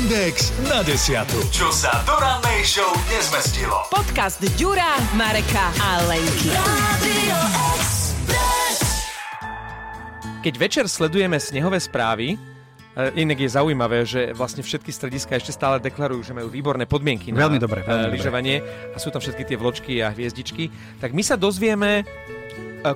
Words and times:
Index 0.00 0.48
na 0.64 0.80
desiatu. 0.80 1.36
Čo 1.52 1.68
sa 1.68 1.92
do 2.08 2.16
rannej 2.16 2.64
show 2.64 2.88
nezmestilo. 3.12 3.84
Podcast 3.92 4.40
Ďura, 4.56 4.96
Mareka 5.12 5.68
a 5.76 6.00
Lenky. 6.08 6.48
Keď 10.40 10.54
večer 10.56 10.88
sledujeme 10.88 11.36
snehové 11.36 11.76
správy, 11.84 12.32
e, 12.32 13.20
Inak 13.20 13.44
je 13.44 13.52
zaujímavé, 13.52 14.08
že 14.08 14.32
vlastne 14.32 14.64
všetky 14.64 14.88
strediska 14.88 15.36
ešte 15.36 15.52
stále 15.52 15.76
deklarujú, 15.84 16.24
že 16.24 16.32
majú 16.32 16.48
výborné 16.48 16.88
podmienky 16.88 17.28
na 17.36 17.44
Veľmi 17.44 17.60
dobre, 17.60 17.84
veľmi 17.84 18.08
e, 18.08 18.12
lyžovanie 18.16 18.56
a 18.64 18.96
sú 18.96 19.12
tam 19.12 19.20
všetky 19.20 19.52
tie 19.52 19.60
vločky 19.60 20.00
a 20.00 20.16
hviezdičky, 20.16 20.72
tak 20.96 21.12
my 21.12 21.20
sa 21.20 21.36
dozvieme, 21.36 22.00
e, 22.00 22.04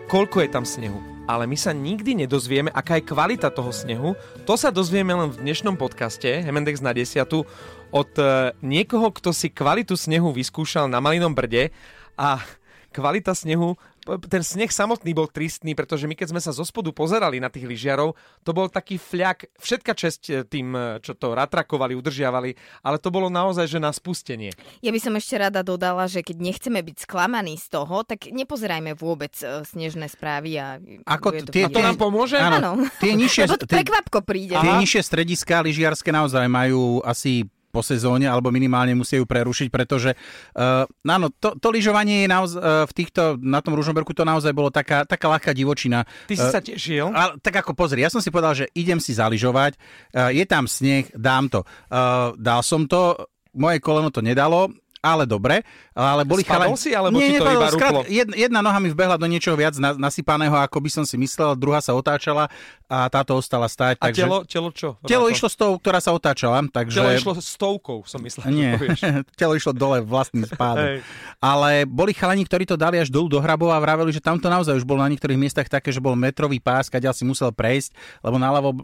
koľko 0.08 0.40
je 0.40 0.48
tam 0.48 0.64
snehu. 0.64 1.13
Ale 1.24 1.48
my 1.48 1.56
sa 1.56 1.72
nikdy 1.72 2.12
nedozvieme, 2.20 2.68
aká 2.68 3.00
je 3.00 3.08
kvalita 3.08 3.48
toho 3.48 3.72
snehu. 3.72 4.12
To 4.44 4.60
sa 4.60 4.68
dozvieme 4.68 5.16
len 5.16 5.32
v 5.32 5.40
dnešnom 5.40 5.80
podcaste 5.80 6.28
Hemendex 6.28 6.84
na 6.84 6.92
desiatu 6.92 7.48
od 7.88 8.12
e, 8.20 8.52
niekoho, 8.60 9.08
kto 9.08 9.32
si 9.32 9.48
kvalitu 9.48 9.96
snehu 9.96 10.36
vyskúšal 10.36 10.84
na 10.84 11.00
Malinom 11.00 11.32
brde 11.32 11.72
a 12.20 12.44
kvalita 12.92 13.32
snehu 13.32 13.80
ten 14.04 14.42
sneh 14.44 14.68
samotný 14.68 15.16
bol 15.16 15.26
tristný, 15.26 15.72
pretože 15.72 16.04
my 16.04 16.12
keď 16.12 16.36
sme 16.36 16.40
sa 16.40 16.52
zo 16.52 16.62
spodu 16.62 16.92
pozerali 16.92 17.40
na 17.40 17.48
tých 17.48 17.64
lyžiarov, 17.64 18.12
to 18.44 18.50
bol 18.52 18.68
taký 18.68 19.00
fľak, 19.00 19.48
všetka 19.56 19.92
česť 19.96 20.22
e, 20.28 20.32
tým, 20.44 20.76
e, 20.76 20.80
čo 21.00 21.16
to 21.16 21.32
ratrakovali, 21.32 21.96
udržiavali, 21.96 22.50
ale 22.84 22.96
to 23.00 23.08
bolo 23.08 23.32
naozaj, 23.32 23.64
že 23.64 23.80
na 23.80 23.90
spustenie. 23.90 24.52
Ja 24.84 24.92
by 24.92 25.00
som 25.00 25.16
ešte 25.16 25.40
rada 25.40 25.64
dodala, 25.64 26.04
že 26.04 26.20
keď 26.20 26.36
nechceme 26.38 26.84
byť 26.84 26.96
sklamaní 27.08 27.56
z 27.56 27.66
toho, 27.72 28.04
tak 28.04 28.28
nepozerajme 28.28 28.92
vôbec 28.94 29.32
e, 29.40 29.64
snežné 29.64 30.12
správy 30.12 30.60
a... 30.60 30.78
Ako 31.08 31.32
bude 31.32 31.48
tie- 31.48 31.66
A 31.66 31.72
to 31.72 31.80
nám 31.80 31.96
pomôže? 31.96 32.36
Áno. 32.36 32.84
Tie 33.00 33.16
nižšie, 33.16 33.48
to 33.48 33.56
tie, 33.64 33.80
prekvapko 33.80 34.20
príde. 34.20 34.54
tie 34.54 34.72
nižšie 34.84 35.00
strediská 35.00 35.64
lyžiarske 35.64 36.12
naozaj 36.12 36.44
majú 36.46 37.00
asi 37.02 37.48
po 37.74 37.82
sezóne, 37.82 38.30
alebo 38.30 38.54
minimálne 38.54 38.94
musia 38.94 39.18
ju 39.18 39.26
prerušiť, 39.26 39.66
pretože 39.74 40.14
uh, 40.14 40.86
áno, 40.86 41.34
to, 41.34 41.58
to 41.58 41.74
lyžovanie 41.74 42.22
je 42.22 42.28
naozaj, 42.30 42.60
uh, 42.62 42.86
v 42.86 42.92
týchto, 42.94 43.34
na 43.42 43.58
tom 43.58 43.74
Ružomberku 43.74 44.14
to 44.14 44.22
naozaj 44.22 44.54
bolo 44.54 44.70
taká, 44.70 45.02
taká 45.02 45.26
ľahká 45.26 45.50
divočina. 45.50 46.06
Ty 46.30 46.34
si 46.38 46.46
sa 46.46 46.62
tešil? 46.62 47.10
Ale, 47.10 47.42
tak 47.42 47.58
ako 47.66 47.74
pozri, 47.74 48.06
ja 48.06 48.14
som 48.14 48.22
si 48.22 48.30
povedal, 48.30 48.54
že 48.54 48.70
idem 48.78 49.02
si 49.02 49.10
zaližovať, 49.10 49.74
uh, 50.14 50.30
je 50.30 50.44
tam 50.46 50.70
sneh, 50.70 51.10
dám 51.18 51.50
to. 51.50 51.66
Uh, 51.90 52.30
dal 52.38 52.62
som 52.62 52.86
to, 52.86 53.18
moje 53.58 53.82
koleno 53.82 54.14
to 54.14 54.22
nedalo, 54.22 54.70
ale 55.04 55.28
dobre, 55.28 55.60
ale 55.92 56.24
boli 56.24 56.40
Spadol 56.40 56.72
chalani- 56.72 56.80
si, 56.80 56.90
alebo 56.96 57.20
ti 57.20 57.36
to 57.36 57.44
nepadol, 57.44 57.52
iba 57.52 57.68
skrát-? 57.68 58.08
Jedna, 58.08 58.34
jedna 58.34 58.58
noha 58.64 58.78
mi 58.80 58.88
vbehla 58.88 59.20
do 59.20 59.28
niečoho 59.28 59.52
viac 59.52 59.76
na, 59.76 59.92
nasypaného, 59.92 60.56
ako 60.56 60.80
by 60.80 60.90
som 60.90 61.04
si 61.04 61.20
myslel, 61.20 61.52
druhá 61.60 61.84
sa 61.84 61.92
otáčala 61.92 62.48
a 62.88 63.06
táto 63.12 63.36
ostala 63.36 63.68
stáť. 63.68 64.00
A 64.00 64.08
takže... 64.08 64.24
telo, 64.24 64.38
telo 64.48 64.68
čo? 64.72 64.96
Telo 65.04 65.28
išlo 65.28 65.48
s 65.52 65.56
tou, 65.60 65.76
ktorá 65.76 66.00
sa 66.00 66.16
otáčala, 66.16 66.64
takže... 66.72 66.96
Telo 66.96 67.12
išlo 67.12 67.32
stovkou, 67.36 68.08
som 68.08 68.24
myslel. 68.24 68.48
Nie, 68.48 68.80
telo 69.40 69.52
išlo 69.52 69.76
dole 69.76 70.00
vlastným 70.00 70.48
spádom. 70.48 70.84
Hej. 70.84 70.98
Ale 71.44 71.84
boli 71.84 72.16
chalani, 72.16 72.48
ktorí 72.48 72.64
to 72.64 72.80
dali 72.80 72.96
až 72.96 73.12
dolu 73.12 73.28
do 73.28 73.38
hrabov 73.42 73.68
a 73.68 73.78
vraveli, 73.78 74.08
že 74.08 74.24
tam 74.24 74.40
to 74.40 74.48
naozaj 74.48 74.80
už 74.80 74.88
bolo 74.88 75.04
na 75.04 75.12
niektorých 75.12 75.36
miestach 75.36 75.68
také, 75.68 75.92
že 75.92 76.00
bol 76.00 76.16
metrový 76.16 76.56
pás, 76.56 76.88
kde 76.88 77.12
si 77.12 77.26
musel 77.28 77.52
prejsť, 77.52 77.92
lebo 78.24 78.40
naľavo 78.40 78.70
e, 78.72 78.78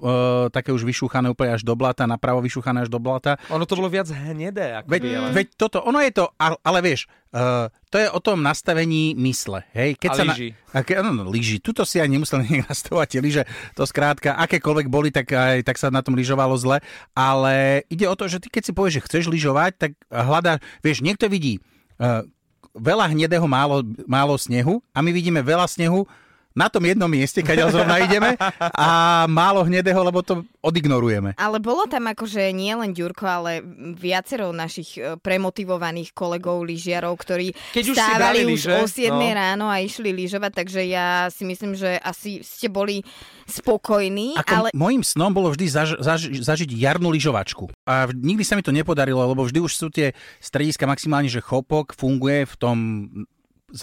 také 0.53 0.75
už 0.75 0.85
vyšúchané 0.85 1.33
úplne 1.33 1.57
až 1.57 1.63
do 1.65 1.73
blata, 1.73 2.05
napravo 2.05 2.45
vyšúchané 2.45 2.85
až 2.85 2.91
do 2.93 3.01
blata. 3.01 3.41
Ono 3.49 3.65
to 3.65 3.79
bolo 3.79 3.89
viac 3.89 4.11
hnedé. 4.11 4.83
Ako 4.83 4.87
Veď, 4.91 5.03
veď 5.33 5.47
toto, 5.57 5.79
ono 5.81 6.03
je 6.03 6.10
to, 6.15 6.25
ale, 6.37 6.57
ale 6.63 6.79
vieš, 6.83 7.11
uh, 7.35 7.71
to 7.91 7.97
je 7.99 8.09
o 8.11 8.21
tom 8.23 8.43
nastavení 8.43 9.15
mysle. 9.19 9.67
Hej? 9.75 9.99
Keď 9.99 10.11
A 10.11 10.15
sa 10.15 10.25
lyží. 10.27 10.49
Na, 10.71 10.81
ke, 10.87 10.99
no, 11.01 11.11
no, 11.11 11.27
lyží. 11.27 11.59
Tuto 11.59 11.83
si 11.83 11.99
aj 11.99 12.09
nemusel 12.11 12.43
nastavovať 12.71 13.09
tie 13.11 13.21
lyže. 13.21 13.43
To 13.75 13.83
skrátka, 13.87 14.39
akékoľvek 14.39 14.87
boli, 14.87 15.09
tak, 15.11 15.31
aj, 15.31 15.67
tak 15.67 15.77
sa 15.79 15.91
na 15.91 16.01
tom 16.03 16.15
lyžovalo 16.15 16.55
zle. 16.59 16.83
Ale 17.15 17.87
ide 17.91 18.07
o 18.07 18.15
to, 18.15 18.27
že 18.27 18.43
ty 18.43 18.49
keď 18.53 18.63
si 18.69 18.73
povieš, 18.77 18.95
že 19.01 19.05
chceš 19.07 19.25
lyžovať, 19.31 19.73
tak 19.79 19.91
hľadá, 20.11 20.59
vieš, 20.83 21.03
niekto 21.03 21.27
vidí 21.27 21.59
uh, 21.99 22.27
veľa 22.75 23.11
hnedého, 23.11 23.47
málo, 23.51 23.83
málo 24.07 24.35
snehu 24.39 24.79
a 24.95 25.03
my 25.03 25.11
vidíme 25.11 25.43
veľa 25.43 25.67
snehu 25.67 26.07
na 26.51 26.67
tom 26.67 26.83
jednom 26.83 27.07
mieste, 27.07 27.47
keď 27.47 27.71
zrovna 27.71 28.03
ideme 28.03 28.35
a 28.75 29.25
málo 29.31 29.63
hnedého, 29.63 30.03
lebo 30.03 30.19
to 30.21 30.43
odignorujeme. 30.61 31.39
Ale 31.39 31.63
bolo 31.63 31.87
tam 31.87 32.11
akože 32.11 32.51
nie 32.51 32.75
len 32.75 32.91
Ďurko, 32.91 33.25
ale 33.25 33.63
viacero 33.95 34.51
našich 34.51 34.99
e, 34.99 35.15
premotivovaných 35.17 36.11
kolegov 36.11 36.67
lyžiarov, 36.67 37.15
ktorí 37.23 37.55
Keď 37.71 37.85
už 37.95 37.97
stávali 37.97 38.43
už 38.45 38.67
lyže, 38.67 38.73
o 38.77 38.85
7 38.85 39.15
no. 39.15 39.23
ráno 39.31 39.67
a 39.71 39.79
išli 39.79 40.11
lyžovať, 40.11 40.53
takže 40.67 40.81
ja 40.91 41.31
si 41.31 41.47
myslím, 41.47 41.79
že 41.79 41.97
asi 42.03 42.43
ste 42.43 42.67
boli 42.67 43.07
spokojní, 43.47 44.35
Ako 44.39 44.55
ale 44.55 44.69
Mojím 44.75 45.03
snom 45.07 45.31
bolo 45.31 45.55
vždy 45.55 45.67
zaž, 45.71 45.91
zaž, 46.03 46.31
zažiť 46.31 46.71
jarnú 46.75 47.11
lyžovačku. 47.15 47.71
A 47.87 48.11
nikdy 48.11 48.43
sa 48.43 48.59
mi 48.59 48.63
to 48.63 48.75
nepodarilo, 48.75 49.23
lebo 49.23 49.47
vždy 49.47 49.59
už 49.63 49.73
sú 49.75 49.87
tie 49.91 50.15
strediska 50.43 50.87
maximálne, 50.87 51.31
že 51.31 51.43
chopok 51.43 51.95
funguje 51.95 52.47
v 52.47 52.55
tom 52.59 52.77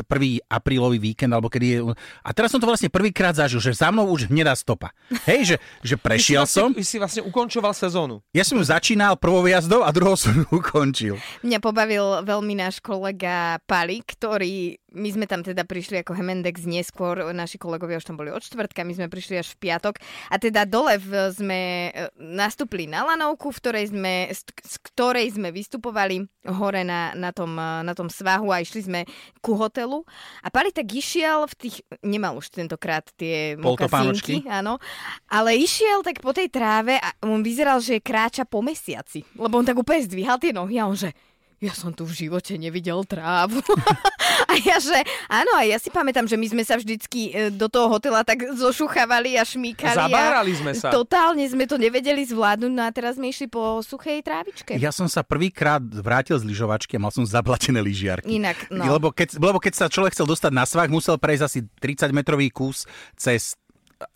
prvý 0.07 0.39
aprílový 0.47 0.99
víkend, 0.99 1.31
alebo 1.31 1.47
kedy 1.51 1.65
je... 1.65 1.79
A 2.23 2.29
teraz 2.31 2.51
som 2.51 2.59
to 2.59 2.67
vlastne 2.67 2.91
prvýkrát 2.91 3.35
zažil, 3.35 3.59
že 3.59 3.75
za 3.75 3.91
mnou 3.91 4.07
už 4.11 4.27
hnedá 4.27 4.53
stopa. 4.57 4.91
Hej, 5.27 5.55
že, 5.55 5.55
že 5.83 5.95
prešiel 5.95 6.43
Ty 6.43 6.49
si 6.49 6.55
som, 6.55 6.69
vlastne, 6.71 6.85
si 6.85 6.97
vlastne 6.99 7.21
ukončoval 7.25 7.73
sezónu. 7.75 8.19
ja 8.31 8.43
som 8.43 8.59
ju 8.59 8.65
začínal 8.65 9.15
prvou 9.15 9.43
jazdou 9.47 9.83
a 9.83 9.89
druhou 9.91 10.15
som 10.19 10.33
ju 10.33 10.45
ukončil. 10.51 11.15
Mňa 11.43 11.59
pobavil 11.63 12.23
veľmi 12.23 12.53
náš 12.57 12.79
kolega 12.79 13.61
Pali, 13.65 14.03
ktorý, 14.03 14.79
my 14.95 15.09
sme 15.11 15.25
tam 15.27 15.43
teda 15.43 15.67
prišli 15.67 15.99
ako 15.99 16.15
Hemendex 16.15 16.63
neskôr, 16.63 17.19
naši 17.35 17.59
kolegovia 17.59 17.99
už 17.99 18.07
tam 18.07 18.15
boli 18.15 18.31
od 18.31 18.39
čtvrtka, 18.39 18.87
my 18.87 18.95
sme 18.95 19.07
prišli 19.11 19.35
až 19.43 19.51
v 19.55 19.67
piatok. 19.67 19.99
A 20.31 20.39
teda 20.39 20.63
dole 20.63 20.95
v, 20.95 21.27
sme 21.35 21.91
e, 21.91 22.07
nastúpili 22.15 22.87
na 22.87 23.03
lanovku, 23.03 23.51
v 23.51 23.59
ktorej 23.59 23.85
sme, 23.91 24.31
z, 24.31 24.47
ktorej 24.79 25.35
sme 25.35 25.51
vystupovali 25.51 26.23
hore 26.47 26.87
na, 26.87 27.11
na, 27.19 27.35
tom, 27.35 27.51
e, 27.59 27.83
na 27.83 27.91
tom 27.91 28.07
svahu 28.07 28.47
a 28.47 28.63
išli 28.63 28.87
sme 28.87 28.99
ku 29.43 29.59
hotelu. 29.59 30.07
A 30.39 30.47
Pali 30.47 30.71
tak 30.71 30.87
išiel 30.87 31.51
v 31.51 31.55
tých, 31.67 31.75
nemal 32.07 32.39
už 32.39 32.47
tentokrát 32.55 33.03
tie 33.19 33.59
mokasínky, 33.59 34.47
áno, 34.47 34.79
ale 35.27 35.59
išiel 35.59 35.99
tak 35.99 36.23
po 36.23 36.31
tej 36.31 36.47
tráve 36.47 36.95
a 36.95 37.11
on 37.27 37.43
vyzeral, 37.43 37.83
že 37.83 37.99
kráča 37.99 38.47
po 38.47 38.63
mesiaci, 38.63 39.27
lebo 39.35 39.59
on 39.59 39.67
tak 39.67 39.75
úplne 39.75 40.07
zdvíhal 40.07 40.39
tie 40.39 40.55
nohy 40.55 40.79
a 40.79 40.87
on 40.87 40.95
že 40.95 41.11
ja 41.57 41.73
som 41.73 41.89
tu 41.89 42.05
v 42.05 42.13
živote 42.13 42.53
nevidel 42.53 43.01
trávu. 43.01 43.57
a 44.51 44.53
ja 44.61 44.77
že, 44.77 44.93
áno, 45.25 45.57
a 45.57 45.65
ja 45.65 45.81
si 45.81 45.89
pamätám, 45.89 46.29
že 46.29 46.37
my 46.37 46.47
sme 46.53 46.61
sa 46.61 46.77
vždycky 46.77 47.33
e, 47.33 47.49
do 47.49 47.65
toho 47.65 47.89
hotela 47.89 48.21
tak 48.21 48.45
zošuchávali 48.53 49.41
a 49.41 49.43
šmíkali. 49.43 49.97
Zabárali 49.97 50.53
a 50.53 50.59
sme 50.61 50.71
sa. 50.77 50.93
Totálne 50.93 51.41
sme 51.49 51.65
to 51.65 51.81
nevedeli 51.81 52.21
zvládnuť, 52.29 52.71
no 52.77 52.81
a 52.85 52.93
teraz 52.93 53.17
sme 53.17 53.33
išli 53.33 53.49
po 53.49 53.81
suchej 53.81 54.21
trávičke. 54.21 54.77
Ja 54.77 54.93
som 54.93 55.09
sa 55.09 55.25
prvýkrát 55.25 55.81
vrátil 55.81 56.37
z 56.37 56.45
lyžovačky 56.45 57.01
a 57.01 57.01
mal 57.01 57.09
som 57.09 57.25
zablatené 57.25 57.81
lyžiarky. 57.81 58.37
Inak, 58.37 58.69
no. 58.69 58.85
Lebo, 58.85 59.09
keď, 59.09 59.41
lebo 59.41 59.57
keď 59.57 59.73
sa 59.73 59.85
človek 59.89 60.13
chcel 60.13 60.29
dostať 60.29 60.53
na 60.53 60.69
svah, 60.69 60.85
musel 60.85 61.17
prejsť 61.17 61.43
asi 61.43 61.59
30-metrový 61.81 62.53
kus 62.53 62.85
cez 63.17 63.57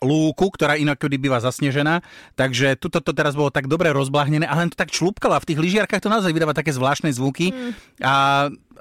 lúku, 0.02 0.46
ktorá 0.54 0.78
inak 0.78 0.98
kedy 0.98 1.18
býva 1.18 1.42
zasnežená. 1.42 2.02
Takže 2.38 2.78
tuto 2.78 3.02
to 3.02 3.10
teraz 3.10 3.34
bolo 3.34 3.50
tak 3.50 3.66
dobre 3.66 3.90
rozblahnené 3.90 4.46
a 4.46 4.54
len 4.54 4.70
to 4.70 4.78
tak 4.78 4.94
člúpkalo 4.94 5.34
a 5.38 5.42
v 5.42 5.48
tých 5.54 5.62
lyžiarkách 5.62 6.02
to 6.02 6.12
naozaj 6.12 6.30
vydáva 6.30 6.54
také 6.54 6.70
zvláštne 6.70 7.10
zvuky. 7.10 7.50
Mm. 7.50 7.72
A 8.02 8.12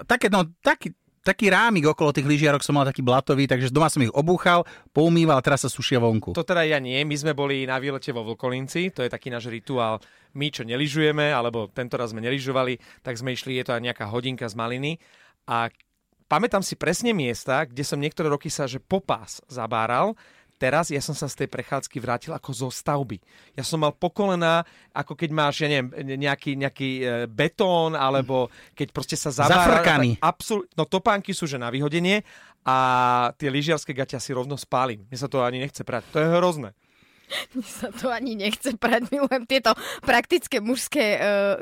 také, 0.06 0.29
no, 0.29 0.45
taký, 0.61 0.94
taký 1.22 1.53
rámik 1.53 1.85
okolo 1.85 2.13
tých 2.13 2.25
lyžiarok 2.25 2.66
som 2.66 2.78
mal 2.78 2.85
taký 2.85 3.06
blatový, 3.06 3.45
takže 3.45 3.69
doma 3.69 3.90
som 3.90 4.01
ich 4.01 4.13
obúchal, 4.13 4.66
poumýval 4.94 5.41
a 5.41 5.45
teraz 5.45 5.66
sa 5.66 5.69
sušia 5.69 6.01
vonku. 6.01 6.34
To 6.34 6.45
teda 6.45 6.66
ja 6.66 6.81
nie. 6.81 6.97
My 7.06 7.16
sme 7.17 7.34
boli 7.38 7.66
na 7.66 7.78
výlete 7.78 8.09
vo 8.09 8.25
Vlkolinci, 8.25 8.94
to 8.94 9.06
je 9.06 9.09
taký 9.09 9.29
náš 9.29 9.50
rituál. 9.50 10.01
My, 10.34 10.50
čo 10.50 10.66
neližujeme, 10.66 11.29
alebo 11.29 11.69
tento 11.69 12.00
raz 12.00 12.16
sme 12.16 12.23
neližovali, 12.23 13.03
tak 13.06 13.19
sme 13.19 13.35
išli, 13.35 13.59
je 13.61 13.66
to 13.69 13.75
aj 13.78 13.84
nejaká 13.84 14.06
hodinka 14.09 14.47
z 14.50 14.56
maliny. 14.57 14.91
A 15.45 15.69
pamätám 16.31 16.63
si 16.63 16.79
presne 16.79 17.11
miesta, 17.11 17.67
kde 17.67 17.84
som 17.84 18.00
niektoré 18.00 18.31
roky 18.31 18.47
sa, 18.47 18.63
že 18.66 18.79
popás 18.79 19.44
zabáral. 19.51 20.16
Teraz 20.61 20.94
ja 20.94 21.01
som 21.01 21.17
sa 21.17 21.25
z 21.25 21.41
tej 21.41 21.49
prechádzky 21.49 21.97
vrátil 21.97 22.38
ako 22.38 22.53
zo 22.53 22.69
stavby. 22.69 23.17
Ja 23.57 23.66
som 23.66 23.81
mal 23.81 23.97
pokolená, 23.97 24.61
ako 24.94 25.17
keď 25.17 25.29
máš, 25.33 25.66
ja 25.66 25.73
neviem, 25.73 25.90
nejaký, 26.22 26.53
nejaký 26.53 26.90
e, 27.02 27.05
betón, 27.25 27.97
alebo 27.97 28.53
keď 28.78 28.93
proste 28.93 29.17
sa 29.17 29.34
zabára. 29.34 29.81
Zafrkaný. 29.81 30.22
Absol- 30.22 30.69
no 30.78 30.85
topánky 30.85 31.34
sú 31.34 31.49
že 31.49 31.58
na 31.58 31.73
vyhodenie 31.73 32.22
a 32.61 32.78
tie 33.41 33.49
lyžiarske 33.49 33.90
gaťa 33.90 34.22
si 34.22 34.37
rovno 34.37 34.53
spálim. 34.53 35.02
Mne 35.09 35.17
sa 35.17 35.25
to 35.25 35.41
ani 35.41 35.66
nechce 35.66 35.81
prať. 35.81 36.05
To 36.13 36.22
je 36.22 36.29
hrozné. 36.29 36.78
Mne 37.55 37.67
sa 37.67 37.89
to 37.91 38.11
ani 38.11 38.35
nechce 38.35 38.75
prať, 38.75 39.11
milujem 39.11 39.43
tieto 39.47 39.75
praktické 40.01 40.59
mužské 40.59 41.19
uh, 41.19 41.61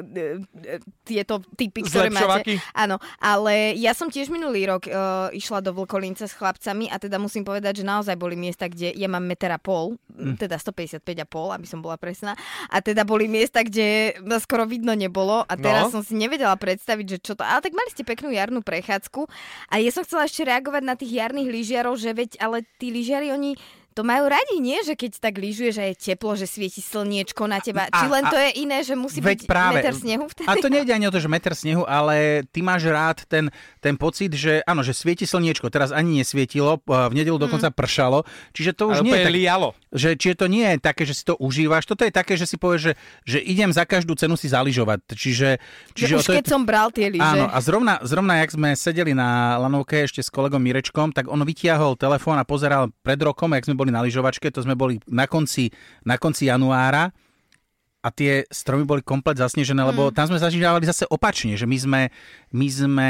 tieto 1.03 1.41
typy, 1.57 1.85
ktoré 1.85 2.13
máte. 2.13 2.61
Áno, 2.73 3.01
ale 3.17 3.73
ja 3.75 3.97
som 3.97 4.07
tiež 4.07 4.29
minulý 4.29 4.69
rok 4.69 4.85
uh, 4.87 5.29
išla 5.33 5.65
do 5.65 5.73
Vlkolinca 5.75 6.29
s 6.29 6.37
chlapcami 6.37 6.89
a 6.89 7.01
teda 7.01 7.17
musím 7.17 7.43
povedať, 7.43 7.81
že 7.81 7.85
naozaj 7.87 8.15
boli 8.15 8.37
miesta, 8.37 8.69
kde 8.69 8.93
ja 8.93 9.09
mám 9.09 9.25
meter 9.25 9.49
a 9.49 9.59
pol, 9.59 9.97
mm. 10.13 10.37
teda 10.37 10.61
155 10.61 11.01
a 11.03 11.27
pol, 11.27 11.49
aby 11.53 11.65
som 11.65 11.81
bola 11.81 11.97
presná. 11.97 12.37
A 12.69 12.79
teda 12.79 13.03
boli 13.03 13.25
miesta, 13.25 13.65
kde 13.65 14.15
skoro 14.39 14.69
vidno 14.69 14.93
nebolo 14.93 15.43
a 15.45 15.53
teraz 15.57 15.89
No. 15.89 15.99
som 15.99 16.03
si 16.03 16.13
nevedela 16.13 16.53
predstaviť, 16.59 17.05
že 17.05 17.17
čo 17.23 17.33
to... 17.33 17.41
Ale 17.41 17.63
tak 17.63 17.73
mali 17.73 17.89
ste 17.89 18.03
peknú 18.03 18.29
jarnú 18.29 18.59
prechádzku 18.61 19.25
a 19.71 19.79
ja 19.79 19.89
som 19.89 20.03
chcela 20.03 20.27
ešte 20.27 20.43
reagovať 20.45 20.83
na 20.83 20.95
tých 20.99 21.17
jarných 21.17 21.49
lyžiarov, 21.49 21.95
že 21.95 22.11
veď, 22.11 22.37
ale 22.43 22.67
tí 22.77 22.91
lyžiari, 22.91 23.31
oni 23.31 23.55
to 23.99 24.07
majú 24.07 24.31
radi, 24.31 24.63
nie? 24.63 24.79
Že 24.79 24.95
keď 24.95 25.11
tak 25.19 25.35
lyžuješ 25.35 25.75
a 25.75 25.91
je 25.91 25.95
teplo, 25.99 26.31
že 26.39 26.47
svieti 26.47 26.79
slniečko 26.79 27.51
na 27.51 27.59
teba. 27.59 27.91
A- 27.91 27.91
Či 27.91 28.05
len 28.07 28.23
a- 28.23 28.31
to 28.31 28.37
je 28.39 28.49
iné, 28.63 28.79
že 28.79 28.95
musí 28.95 29.19
byť 29.19 29.43
práve. 29.43 29.83
meter 29.83 29.91
snehu 29.91 30.23
vtedy? 30.31 30.47
A 30.47 30.55
to 30.55 30.71
nejde 30.71 30.95
ani 30.95 31.05
o 31.05 31.11
to, 31.11 31.19
že 31.19 31.27
meter 31.27 31.51
snehu, 31.51 31.83
ale 31.83 32.47
ty 32.47 32.63
máš 32.63 32.87
rád 32.87 33.27
ten, 33.27 33.51
ten 33.83 33.99
pocit, 33.99 34.31
že 34.31 34.63
áno, 34.63 34.87
že 34.87 34.95
svieti 34.95 35.27
slniečko. 35.27 35.67
Teraz 35.67 35.91
ani 35.91 36.23
nesvietilo, 36.23 36.79
v 36.87 37.11
nedelu 37.11 37.35
dokonca 37.35 37.67
pršalo, 37.75 38.23
čiže 38.55 38.71
to 38.71 38.87
už 38.95 39.03
Ale 39.03 39.11
nie 39.11 39.19
je 39.19 39.25
tak, 39.27 39.35
lialo. 39.35 39.69
Že 39.89 40.13
či 40.13 40.37
to 40.37 40.45
nie 40.45 40.65
je 40.65 40.77
také, 40.77 41.03
že 41.05 41.17
si 41.17 41.23
to 41.25 41.33
užívaš, 41.41 41.89
toto 41.89 42.05
je 42.05 42.13
také, 42.13 42.37
že 42.37 42.45
si 42.45 42.61
povieš, 42.61 42.81
že, 42.81 42.93
že 43.25 43.39
idem 43.41 43.73
za 43.73 43.89
každú 43.89 44.13
cenu 44.13 44.37
si 44.37 44.45
zaližovať. 44.49 45.01
Čiže, 45.09 45.49
Že 45.93 45.97
čiže 45.97 46.15
už 46.21 46.25
to 46.25 46.33
je, 46.33 46.39
keď 46.41 46.47
som 46.49 46.61
bral 46.61 46.93
tie 46.93 47.09
lyže. 47.09 47.25
Áno, 47.25 47.49
a 47.49 47.57
zrovna, 47.57 47.97
zrovna, 48.05 48.37
jak 48.41 48.53
sme 48.53 48.77
sedeli 48.77 49.17
na 49.17 49.57
lanovke 49.57 50.05
ešte 50.05 50.21
s 50.21 50.29
kolegom 50.29 50.61
Mirečkom, 50.61 51.09
tak 51.09 51.25
on 51.25 51.41
vytiahol 51.41 51.97
telefón 51.97 52.37
a 52.37 52.45
pozeral 52.45 52.93
pred 53.01 53.17
rokom, 53.17 53.49
jak 53.57 53.65
sme 53.65 53.73
boli 53.73 53.89
na 53.89 54.05
lyžovačke, 54.05 54.53
to 54.53 54.61
sme 54.61 54.77
boli 54.77 55.01
na 55.09 55.25
konci, 55.25 55.73
na 56.05 56.21
konci 56.21 56.45
januára 56.49 57.09
a 57.99 58.07
tie 58.15 58.47
stromy 58.47 58.87
boli 58.87 59.03
komplet 59.03 59.35
zasnežené, 59.35 59.83
lebo 59.83 60.07
tam 60.15 60.31
sme 60.31 60.39
zažívali 60.39 60.87
zase 60.87 61.03
opačne, 61.11 61.59
že 61.59 61.67
my 61.67 61.77
sme, 61.77 62.01
my 62.55 62.67
sme 62.71 63.09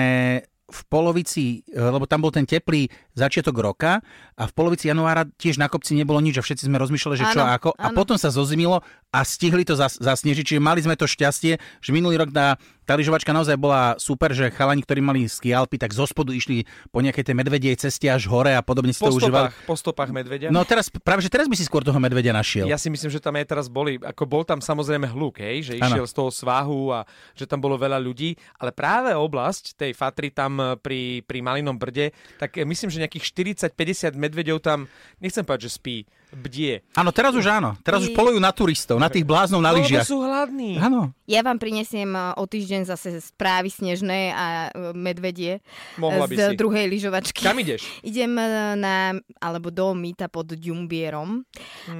v 0.70 0.82
polovici, 0.88 1.66
e, 1.66 1.78
lebo 1.78 2.06
tam 2.06 2.22
bol 2.22 2.30
ten 2.30 2.46
teplý 2.46 2.88
začiatok 3.18 3.58
roka 3.58 4.00
a 4.38 4.44
v 4.46 4.54
polovici 4.54 4.88
januára 4.88 5.26
tiež 5.26 5.58
na 5.58 5.68
kopci 5.68 5.98
nebolo 5.98 6.22
nič 6.22 6.38
a 6.40 6.46
všetci 6.46 6.70
sme 6.70 6.78
rozmýšľali, 6.78 7.16
že 7.18 7.26
čo 7.34 7.42
Áno, 7.42 7.50
a 7.50 7.58
ako. 7.58 7.70
A 7.76 7.90
áno. 7.92 7.98
potom 7.98 8.16
sa 8.16 8.30
zozimilo 8.30 8.86
a 9.10 9.20
stihli 9.26 9.66
to 9.66 9.74
zas, 9.74 9.98
zasnežiť, 9.98 10.46
čiže 10.56 10.62
mali 10.62 10.86
sme 10.86 10.94
to 10.94 11.10
šťastie, 11.10 11.58
že 11.58 11.90
minulý 11.90 12.22
rok 12.22 12.30
tá, 12.30 12.62
tá 12.90 12.98
lyžovačka 12.98 13.30
naozaj 13.30 13.54
bola 13.54 13.94
super, 14.02 14.34
že 14.34 14.50
chalani, 14.50 14.82
ktorí 14.82 14.98
mali 14.98 15.30
ski 15.30 15.54
Alpy, 15.54 15.78
tak 15.78 15.94
zo 15.94 16.10
spodu 16.10 16.34
išli 16.34 16.66
po 16.90 17.06
nejakej 17.06 17.22
tej 17.22 17.36
medvedej 17.38 17.78
ceste 17.78 18.10
až 18.10 18.26
hore 18.26 18.58
a 18.58 18.66
podobne 18.66 18.90
si 18.90 18.98
Po 18.98 19.14
to 19.14 19.22
užívali. 19.22 19.54
stopách, 19.54 19.70
po 19.70 19.76
stopách 19.78 20.10
medvedia. 20.10 20.50
No 20.50 20.66
teraz, 20.66 20.90
práve 20.90 21.22
že 21.22 21.30
teraz 21.30 21.46
by 21.46 21.54
si 21.54 21.70
skôr 21.70 21.86
toho 21.86 22.02
medvedia 22.02 22.34
našiel. 22.34 22.66
Ja 22.66 22.82
si 22.82 22.90
myslím, 22.90 23.14
že 23.14 23.22
tam 23.22 23.38
aj 23.38 23.46
teraz 23.46 23.70
boli, 23.70 24.02
ako 24.02 24.26
bol 24.26 24.42
tam 24.42 24.58
samozrejme 24.58 25.06
hluk, 25.06 25.38
hej, 25.38 25.70
že 25.70 25.74
išiel 25.78 26.10
z 26.10 26.14
toho 26.18 26.34
svahu 26.34 26.90
a 26.90 27.06
že 27.38 27.46
tam 27.46 27.62
bolo 27.62 27.78
veľa 27.78 28.02
ľudí, 28.02 28.34
ale 28.58 28.74
práve 28.74 29.14
oblasť 29.14 29.78
tej 29.78 29.94
Fatry 29.94 30.34
tam 30.34 30.58
e, 30.58 30.74
pri, 30.82 31.22
pri 31.22 31.46
Malinom 31.46 31.78
brde, 31.78 32.10
tak 32.42 32.58
e, 32.58 32.66
myslím, 32.66 32.90
že 32.90 33.06
nejakých 33.06 33.70
40-50 33.70 34.18
medvedov 34.18 34.66
tam, 34.66 34.90
nechcem 35.22 35.46
povedať, 35.46 35.70
že 35.70 35.78
spí, 35.78 35.98
bdie. 36.32 36.86
Áno, 36.94 37.10
teraz 37.10 37.34
už 37.34 37.46
áno. 37.46 37.74
Teraz 37.80 38.02
už 38.02 38.14
polujú 38.14 38.38
na 38.38 38.50
turistov, 38.50 38.96
na 38.96 39.08
tých 39.08 39.24
bláznov 39.24 39.60
na 39.60 39.70
Lebo 39.70 39.82
lyžiach. 39.82 40.06
sú 40.06 40.22
hladní. 40.22 40.78
Áno. 40.78 41.10
Ja 41.26 41.42
vám 41.42 41.58
prinesiem 41.58 42.10
e, 42.10 42.22
o 42.34 42.44
týždeň 42.44 42.86
zase 42.86 43.18
správy 43.18 43.68
snežné 43.68 44.30
a 44.30 44.46
e, 44.68 44.94
medvedie 44.94 45.62
Mohla 45.96 46.26
by 46.26 46.36
z 46.36 46.42
si. 46.46 46.56
druhej 46.56 46.86
lyžovačky. 46.88 47.42
Kam 47.42 47.58
ideš? 47.58 47.82
Idem 48.06 48.34
e, 48.34 48.46
na, 48.76 48.96
alebo 49.38 49.70
do 49.70 49.92
Mýta 49.92 50.26
pod 50.26 50.50
Ďumbierom 50.50 51.42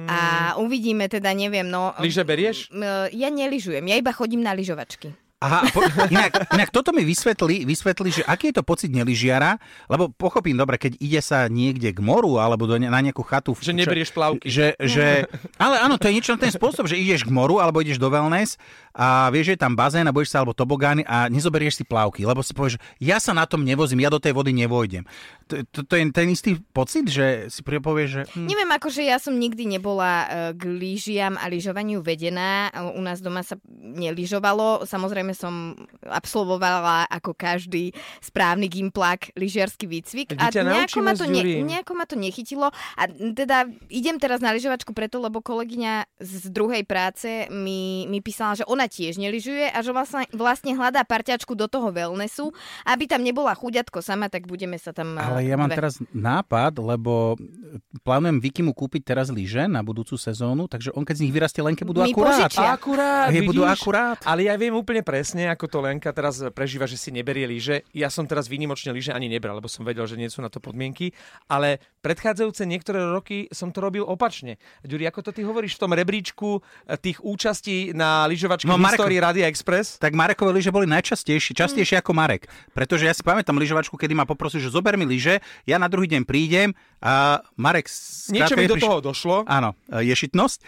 a 0.06 0.18
Hmm. 0.52 0.62
uvidíme 0.62 1.06
teda, 1.06 1.30
neviem, 1.30 1.64
no... 1.64 1.90
Lyže 1.98 2.22
berieš? 2.22 2.70
Ja 3.10 3.28
neližujem, 3.28 3.82
ja 3.82 3.96
iba 3.96 4.10
chodím 4.10 4.40
na 4.40 4.52
lyžovačky. 4.52 5.10
Aha, 5.40 5.72
po, 5.72 5.80
inak, 6.12 6.52
inak 6.52 6.68
toto 6.68 6.92
mi 6.92 7.00
vysvetli, 7.00 7.64
vysvetli, 7.64 8.12
že 8.12 8.22
aký 8.28 8.52
je 8.52 8.60
to 8.60 8.64
pocit 8.64 8.92
neližiara, 8.92 9.56
lebo 9.88 10.12
pochopím, 10.12 10.52
dobre, 10.52 10.76
keď 10.76 11.00
ide 11.00 11.24
sa 11.24 11.48
niekde 11.48 11.96
k 11.96 12.00
moru 12.04 12.36
alebo 12.36 12.68
do, 12.68 12.76
ne- 12.76 12.92
na 12.92 13.00
nejakú 13.00 13.24
chatu. 13.24 13.56
Že 13.56 13.72
neberieš 13.72 14.12
plavky. 14.12 14.44
Že, 14.44 14.76
že, 14.76 15.24
ale 15.64 15.80
áno, 15.80 15.96
to 15.96 16.12
je 16.12 16.20
niečo 16.20 16.36
na 16.36 16.44
ten 16.44 16.52
spôsob, 16.52 16.84
že 16.84 17.00
ideš 17.00 17.24
k 17.24 17.32
moru 17.32 17.56
alebo 17.56 17.80
ideš 17.80 17.96
do 17.96 18.12
wellness 18.12 18.60
a 18.92 19.32
vieš, 19.32 19.48
že 19.48 19.54
je 19.56 19.62
tam 19.64 19.72
bazén 19.72 20.04
a 20.04 20.12
budeš 20.12 20.36
sa 20.36 20.44
alebo 20.44 20.52
tobogány 20.52 21.08
a 21.08 21.32
nezoberieš 21.32 21.80
si 21.80 21.84
plavky, 21.88 22.28
lebo 22.28 22.44
si 22.44 22.52
povieš, 22.52 22.76
ja 23.00 23.16
sa 23.16 23.32
na 23.32 23.48
tom 23.48 23.64
nevozím, 23.64 24.04
ja 24.04 24.12
do 24.12 24.20
tej 24.20 24.36
vody 24.36 24.52
nevojdem. 24.52 25.08
To, 25.48 25.64
to, 25.72 25.88
to 25.88 25.92
je 25.96 26.04
ten 26.12 26.28
istý 26.28 26.60
pocit, 26.76 27.08
že 27.08 27.48
si 27.48 27.64
povieš, 27.64 28.08
že... 28.12 28.22
Hm, 28.36 28.44
Neviem, 28.44 28.70
akože 28.76 29.02
ja 29.08 29.16
som 29.16 29.34
nikdy 29.34 29.66
nebola 29.66 30.12
e, 30.12 30.26
k 30.54 30.62
lyžiam 30.68 31.34
a 31.40 31.50
lyžovaniu 31.50 32.04
vedená. 32.04 32.70
U 32.94 33.02
nás 33.02 33.18
doma 33.18 33.42
sa 33.42 33.58
nelyžovalo. 33.80 34.86
Samozrejme 34.86 35.29
som 35.32 35.74
absolvovala 36.02 37.08
ako 37.08 37.32
každý 37.34 37.90
správny 38.20 38.68
gimplak 38.68 39.32
lyžiarsky 39.34 39.88
výcvik. 39.88 40.34
Ťa 40.36 40.62
nejako 40.62 41.00
ma, 41.00 41.12
to 41.16 41.26
Ďurím. 41.26 41.64
nejako 41.66 41.92
ma 41.96 42.04
to 42.04 42.16
nechytilo. 42.18 42.68
A 42.96 43.02
teda 43.10 43.66
idem 43.88 44.16
teraz 44.18 44.38
na 44.38 44.52
lyžovačku 44.52 44.92
preto, 44.92 45.18
lebo 45.18 45.40
kolegyňa 45.40 46.06
z 46.20 46.50
druhej 46.50 46.82
práce 46.84 47.46
mi, 47.50 48.04
mi 48.10 48.20
písala, 48.20 48.58
že 48.58 48.64
ona 48.66 48.86
tiež 48.90 49.16
nelyžuje 49.16 49.70
a 49.70 49.78
že 49.80 49.90
vlastne, 49.94 50.26
vlastne 50.34 50.74
hľadá 50.74 51.02
parťačku 51.06 51.54
do 51.54 51.66
toho 51.70 51.90
wellnessu. 51.90 52.52
Aby 52.84 53.06
tam 53.06 53.22
nebola 53.24 53.54
chuďatko 53.54 54.02
sama, 54.02 54.28
tak 54.28 54.46
budeme 54.46 54.76
sa 54.76 54.90
tam... 54.90 55.16
e, 55.16 55.22
Ale 55.22 55.40
ja 55.46 55.56
mám 55.56 55.70
dve. 55.70 55.78
teraz 55.78 55.98
nápad, 56.12 56.78
lebo 56.80 57.38
plánujem 58.02 58.38
Vikimu 58.40 58.72
kúpiť 58.74 59.02
teraz 59.14 59.28
lyže 59.30 59.66
na 59.68 59.80
budúcu 59.84 60.14
sezónu, 60.16 60.66
takže 60.66 60.90
on 60.94 61.04
keď 61.06 61.14
z 61.16 61.22
nich 61.26 61.34
vyrastie 61.34 61.62
Lenke 61.62 61.82
budú 61.86 62.02
Mi 62.02 62.12
akurát. 62.12 62.46
požičia. 62.48 62.66
Akurát, 62.74 63.28
Hej, 63.30 63.42
budú 63.46 63.62
akurát. 63.66 64.18
Ale 64.24 64.46
ja 64.46 64.54
viem 64.56 64.72
úplne 64.74 65.02
presne, 65.20 65.52
ako 65.52 65.68
to 65.68 65.78
Lenka 65.84 66.16
teraz 66.16 66.40
prežíva, 66.56 66.88
že 66.88 66.96
si 66.96 67.12
neberie 67.12 67.44
lyže. 67.44 67.84
Ja 67.92 68.08
som 68.08 68.24
teraz 68.24 68.48
výnimočne 68.48 68.88
lyže 68.88 69.12
ani 69.12 69.28
nebral, 69.28 69.60
lebo 69.60 69.68
som 69.68 69.84
vedel, 69.84 70.08
že 70.08 70.16
nie 70.16 70.32
sú 70.32 70.40
na 70.40 70.48
to 70.48 70.64
podmienky. 70.64 71.12
Ale 71.44 71.76
predchádzajúce 72.00 72.64
niektoré 72.64 73.04
roky 73.04 73.46
som 73.52 73.70
to 73.70 73.78
robil 73.78 74.04
opačne. 74.04 74.56
Ďuri, 74.82 75.06
ako 75.06 75.20
to 75.20 75.30
ty 75.36 75.44
hovoríš 75.44 75.76
v 75.76 75.80
tom 75.86 75.92
rebríčku 75.92 76.48
eh, 76.60 76.96
tých 76.96 77.20
účastí 77.20 77.92
na 77.92 78.24
lyžovačke 78.26 78.66
No, 78.66 78.80
Marko- 78.80 79.04
histórii 79.04 79.20
Radia 79.20 79.46
Express? 79.46 80.00
Tak 80.00 80.16
Marekové 80.16 80.56
lyže 80.56 80.72
boli 80.72 80.88
najčastejšie, 80.88 81.52
častejšie 81.52 82.00
ako 82.00 82.16
Marek. 82.16 82.48
Pretože 82.72 83.06
ja 83.06 83.14
si 83.14 83.20
pamätám 83.20 83.56
lyžovačku, 83.56 83.94
kedy 83.94 84.16
ma 84.16 84.24
poprosil, 84.24 84.58
že 84.58 84.72
zober 84.72 84.96
mi 84.96 85.04
lyže, 85.04 85.38
ja 85.68 85.76
na 85.76 85.86
druhý 85.86 86.08
deň 86.08 86.24
prídem 86.24 86.72
a 87.00 87.40
Marek... 87.56 87.88
Niečo 88.32 88.56
mi 88.56 88.64
do 88.68 88.76
nepriš- 88.76 88.84
toho 88.84 88.98
došlo. 89.00 89.36
Áno, 89.48 89.72
e, 89.88 90.04
ješitnosť. 90.08 90.58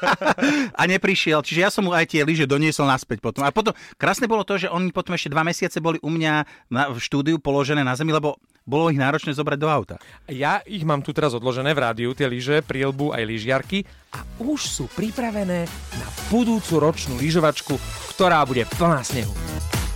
a 0.80 0.82
neprišiel. 0.86 1.42
Čiže 1.42 1.60
ja 1.60 1.70
som 1.70 1.86
mu 1.86 1.92
aj 1.94 2.10
tie 2.10 2.22
lyže 2.22 2.46
doniesol 2.46 2.86
naspäť 2.86 3.22
potom. 3.22 3.42
A 3.46 3.50
potom, 3.54 3.74
krásne 3.98 4.26
bolo 4.26 4.42
to, 4.46 4.58
že 4.58 4.70
oni 4.70 4.90
potom 4.90 5.14
ešte 5.14 5.30
dva 5.30 5.42
mesiace 5.42 5.78
boli 5.78 5.98
u 6.02 6.10
mňa 6.10 6.32
na, 6.70 6.82
v 6.90 6.98
štúdiu 6.98 7.36
položené 7.38 7.82
na 7.82 7.94
zemi, 7.94 8.12
lebo 8.12 8.38
bolo 8.62 8.90
ich 8.90 8.98
náročné 8.98 9.34
zobrať 9.34 9.58
do 9.58 9.68
auta. 9.68 9.96
Ja 10.30 10.62
ich 10.66 10.86
mám 10.86 11.02
tu 11.02 11.10
teraz 11.10 11.34
odložené 11.34 11.74
v 11.74 11.82
rádiu, 11.82 12.10
tie 12.14 12.30
lyže, 12.30 12.62
prielbu 12.62 13.14
aj 13.14 13.22
lyžiarky 13.26 13.84
a 14.14 14.22
už 14.42 14.60
sú 14.62 14.84
pripravené 14.92 15.66
na 15.98 16.08
budúcu 16.30 16.78
ročnú 16.78 17.18
lyžovačku, 17.18 17.76
ktorá 18.14 18.42
bude 18.46 18.66
plná 18.78 19.02
snehu. 19.02 19.32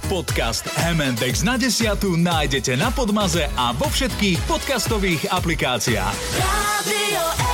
Podcast 0.06 0.70
M&X 0.94 1.42
na 1.42 1.58
desiatu 1.58 2.14
nájdete 2.14 2.78
na 2.78 2.94
Podmaze 2.94 3.50
a 3.58 3.74
vo 3.74 3.90
všetkých 3.90 4.38
podcastových 4.46 5.34
aplikáciách. 5.34 6.16
Radio. 6.38 7.45